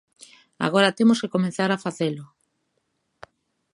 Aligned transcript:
Agora 0.67 0.95
temos 0.99 1.19
que 1.21 1.33
comezar 1.35 1.69
a 1.71 1.81
facelo. 1.85 2.25